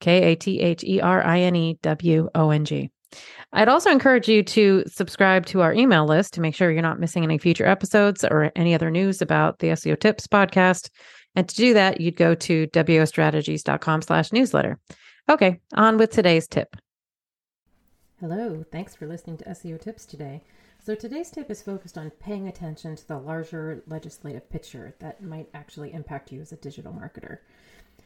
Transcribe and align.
K 0.00 0.32
A 0.32 0.36
T 0.36 0.60
H 0.60 0.84
E 0.84 1.00
R 1.00 1.24
I 1.24 1.40
N 1.40 1.56
E 1.56 1.78
W 1.82 2.28
O 2.34 2.50
N 2.50 2.64
G. 2.64 2.90
I'd 3.52 3.68
also 3.68 3.90
encourage 3.90 4.28
you 4.28 4.42
to 4.42 4.84
subscribe 4.86 5.46
to 5.46 5.62
our 5.62 5.72
email 5.72 6.06
list 6.06 6.34
to 6.34 6.40
make 6.40 6.54
sure 6.54 6.70
you're 6.70 6.82
not 6.82 7.00
missing 7.00 7.24
any 7.24 7.38
future 7.38 7.66
episodes 7.66 8.24
or 8.24 8.52
any 8.54 8.74
other 8.74 8.90
news 8.90 9.22
about 9.22 9.58
the 9.60 9.68
SEO 9.68 9.98
Tips 9.98 10.26
podcast. 10.26 10.90
And 11.34 11.48
to 11.48 11.54
do 11.54 11.74
that, 11.74 12.00
you'd 12.00 12.16
go 12.16 12.34
to 12.34 12.66
wostrategies.com 12.66 14.02
slash 14.02 14.32
newsletter. 14.32 14.78
Okay, 15.30 15.60
on 15.74 15.96
with 15.96 16.10
today's 16.10 16.46
tip. 16.46 16.76
Hello, 18.20 18.64
thanks 18.72 18.94
for 18.94 19.06
listening 19.06 19.36
to 19.38 19.44
SEO 19.44 19.80
Tips 19.80 20.04
today. 20.04 20.42
So 20.84 20.94
today's 20.94 21.30
tip 21.30 21.50
is 21.50 21.62
focused 21.62 21.98
on 21.98 22.10
paying 22.10 22.48
attention 22.48 22.96
to 22.96 23.06
the 23.06 23.18
larger 23.18 23.82
legislative 23.86 24.48
picture 24.50 24.94
that 25.00 25.22
might 25.22 25.48
actually 25.54 25.92
impact 25.92 26.32
you 26.32 26.40
as 26.40 26.50
a 26.50 26.56
digital 26.56 26.92
marketer. 26.92 27.38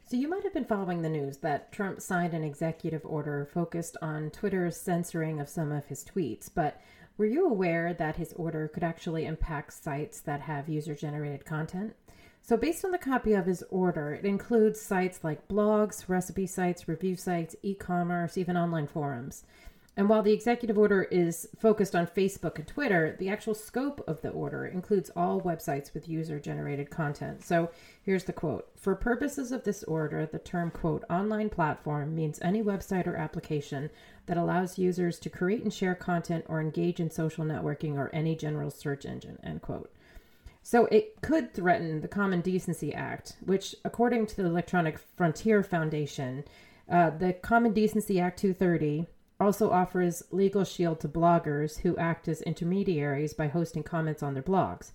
So, 0.05 0.17
you 0.19 0.29
might 0.29 0.43
have 0.43 0.53
been 0.53 0.67
following 0.67 1.01
the 1.01 1.09
news 1.09 1.39
that 1.39 1.73
Trump 1.73 2.03
signed 2.03 2.35
an 2.35 2.45
executive 2.45 3.01
order 3.05 3.49
focused 3.51 3.97
on 4.03 4.31
Twitter's 4.31 4.77
censoring 4.77 5.41
of 5.41 5.49
some 5.49 5.73
of 5.73 5.87
his 5.87 6.05
tweets. 6.05 6.51
But 6.55 6.81
were 7.17 7.25
you 7.25 7.47
aware 7.47 7.95
that 7.95 8.17
his 8.17 8.33
order 8.35 8.69
could 8.69 8.83
actually 8.83 9.25
impact 9.25 9.73
sites 9.73 10.21
that 10.21 10.43
have 10.43 10.69
user 10.69 10.95
generated 10.95 11.47
content? 11.47 11.95
So, 12.43 12.57
based 12.57 12.85
on 12.85 12.91
the 12.91 12.99
copy 12.99 13.33
of 13.33 13.47
his 13.47 13.63
order, 13.71 14.13
it 14.13 14.25
includes 14.25 14.81
sites 14.81 15.23
like 15.23 15.49
blogs, 15.49 16.09
recipe 16.09 16.47
sites, 16.47 16.89
review 16.89 17.17
sites, 17.17 17.55
e 17.63 17.75
commerce, 17.75 18.37
even 18.37 18.57
online 18.57 18.89
forums. 18.89 19.45
And 19.95 20.09
while 20.09 20.23
the 20.23 20.33
executive 20.33 20.79
order 20.79 21.03
is 21.03 21.49
focused 21.59 21.95
on 21.95 22.07
Facebook 22.07 22.57
and 22.57 22.67
Twitter, 22.67 23.15
the 23.19 23.29
actual 23.29 23.55
scope 23.55 24.03
of 24.09 24.23
the 24.23 24.31
order 24.31 24.65
includes 24.65 25.11
all 25.15 25.43
websites 25.43 25.93
with 25.93 26.09
user 26.09 26.41
generated 26.41 26.89
content. 26.89 27.45
So 27.45 27.71
here's 28.03 28.25
the 28.25 28.33
quote 28.33 28.71
For 28.75 28.95
purposes 28.95 29.53
of 29.53 29.65
this 29.65 29.85
order, 29.85 30.25
the 30.25 30.39
term, 30.39 30.71
quote, 30.71 31.05
online 31.11 31.51
platform 31.51 32.15
means 32.15 32.39
any 32.41 32.63
website 32.63 33.07
or 33.07 33.17
application 33.17 33.91
that 34.25 34.39
allows 34.39 34.79
users 34.79 35.19
to 35.19 35.31
create 35.31 35.63
and 35.63 35.73
share 35.73 35.95
content 35.95 36.47
or 36.49 36.61
engage 36.61 36.99
in 36.99 37.11
social 37.11 37.45
networking 37.45 37.97
or 37.97 38.09
any 38.15 38.35
general 38.35 38.71
search 38.71 39.05
engine, 39.05 39.39
end 39.45 39.61
quote. 39.61 39.93
So 40.63 40.87
it 40.87 41.21
could 41.21 41.53
threaten 41.53 42.01
the 42.01 42.09
Common 42.09 42.41
Decency 42.41 42.95
Act, 42.95 43.37
which, 43.45 43.75
according 43.85 44.27
to 44.29 44.37
the 44.37 44.47
Electronic 44.47 44.99
Frontier 44.99 45.63
Foundation, 45.63 46.45
uh, 46.89 47.11
the 47.11 47.35
Common 47.35 47.75
Decency 47.75 48.19
Act 48.21 48.39
230 48.39 49.07
also 49.43 49.71
offers 49.71 50.23
legal 50.31 50.65
shield 50.65 51.01
to 51.01 51.09
bloggers 51.09 51.81
who 51.81 51.97
act 51.97 52.29
as 52.29 52.43
intermediaries 52.43 53.35
by 53.35 53.49
hosting 53.49 53.83
comments 53.83 54.23
on 54.23 54.35
their 54.35 54.43
blogs. 54.43 54.93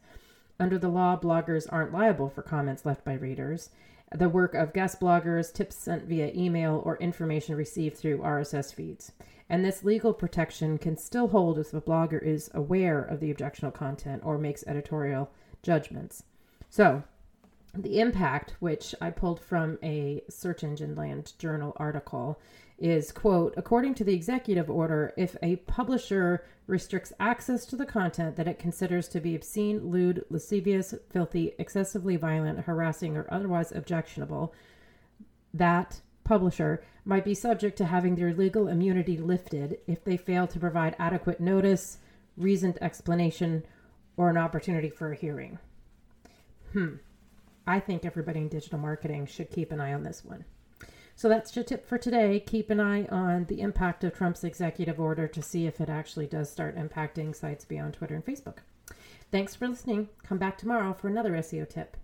Under 0.59 0.77
the 0.77 0.89
law, 0.89 1.19
bloggers 1.19 1.67
aren't 1.69 1.93
liable 1.93 2.29
for 2.29 2.41
comments 2.41 2.85
left 2.85 3.05
by 3.05 3.13
readers. 3.13 3.69
The 4.11 4.29
work 4.29 4.55
of 4.55 4.73
guest 4.73 4.99
bloggers, 4.99 5.53
tips 5.53 5.75
sent 5.75 6.05
via 6.05 6.31
email, 6.33 6.81
or 6.85 6.97
information 6.97 7.55
received 7.55 7.97
through 7.97 8.19
RSS 8.19 8.73
feeds. 8.73 9.11
And 9.49 9.63
this 9.63 9.83
legal 9.83 10.13
protection 10.13 10.77
can 10.77 10.97
still 10.97 11.27
hold 11.29 11.59
if 11.59 11.71
the 11.71 11.81
blogger 11.81 12.21
is 12.21 12.49
aware 12.53 13.01
of 13.01 13.19
the 13.19 13.31
objectionable 13.31 13.77
content 13.77 14.21
or 14.25 14.37
makes 14.37 14.65
editorial 14.65 15.29
judgments. 15.61 16.23
So, 16.69 17.03
the 17.73 17.99
impact, 17.99 18.55
which 18.59 18.95
I 19.01 19.09
pulled 19.09 19.39
from 19.39 19.77
a 19.83 20.23
Search 20.29 20.63
Engine 20.63 20.95
Land 20.95 21.33
Journal 21.37 21.73
article, 21.77 22.39
is 22.79 23.11
quote 23.11 23.53
according 23.57 23.95
to 23.95 24.03
the 24.03 24.13
executive 24.13 24.69
order 24.69 25.11
if 25.17 25.35
a 25.41 25.55
publisher 25.55 26.45
restricts 26.67 27.11
access 27.19 27.65
to 27.65 27.75
the 27.75 27.85
content 27.85 28.35
that 28.35 28.47
it 28.47 28.59
considers 28.59 29.07
to 29.07 29.19
be 29.19 29.35
obscene 29.35 29.89
lewd 29.89 30.23
lascivious 30.29 30.93
filthy 31.09 31.55
excessively 31.57 32.15
violent 32.17 32.59
harassing 32.59 33.17
or 33.17 33.25
otherwise 33.31 33.71
objectionable 33.71 34.53
that 35.53 36.01
publisher 36.23 36.83
might 37.03 37.25
be 37.25 37.33
subject 37.33 37.77
to 37.77 37.85
having 37.85 38.15
their 38.15 38.33
legal 38.33 38.67
immunity 38.67 39.17
lifted 39.17 39.79
if 39.87 40.03
they 40.03 40.17
fail 40.17 40.45
to 40.45 40.59
provide 40.59 40.95
adequate 40.99 41.39
notice 41.39 41.97
reasoned 42.35 42.77
explanation 42.79 43.63
or 44.17 44.29
an 44.29 44.37
opportunity 44.37 44.89
for 44.89 45.11
a 45.11 45.15
hearing. 45.15 45.57
Hmm 46.73 46.95
i 47.67 47.79
think 47.79 48.05
everybody 48.05 48.39
in 48.39 48.47
digital 48.47 48.79
marketing 48.79 49.25
should 49.25 49.51
keep 49.51 49.71
an 49.71 49.79
eye 49.79 49.93
on 49.93 50.03
this 50.03 50.25
one 50.25 50.43
so 51.17 51.27
that's 51.27 51.55
your 51.55 51.65
tip 51.65 51.87
for 51.87 51.97
today. 51.97 52.39
Keep 52.39 52.69
an 52.69 52.79
eye 52.79 53.05
on 53.05 53.45
the 53.45 53.61
impact 53.61 54.03
of 54.03 54.13
Trump's 54.13 54.43
executive 54.43 54.99
order 54.99 55.27
to 55.27 55.41
see 55.41 55.65
if 55.65 55.81
it 55.81 55.89
actually 55.89 56.27
does 56.27 56.47
start 56.47 56.77
impacting 56.77 57.35
sites 57.35 57.65
beyond 57.65 57.95
Twitter 57.95 58.13
and 58.13 58.23
Facebook. 58.23 58.57
Thanks 59.31 59.55
for 59.55 59.67
listening. 59.67 60.09
Come 60.21 60.37
back 60.37 60.59
tomorrow 60.59 60.93
for 60.93 61.07
another 61.07 61.31
SEO 61.31 61.67
tip. 61.67 61.97